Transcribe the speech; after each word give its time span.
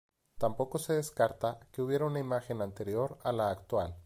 Tampoco 0.39 0.79
se 0.79 0.93
descarta 0.93 1.59
que 1.71 1.83
hubiera 1.83 2.05
una 2.07 2.17
imagen 2.19 2.63
anterior 2.63 3.19
a 3.23 3.31
la 3.31 3.51
actual. 3.51 3.95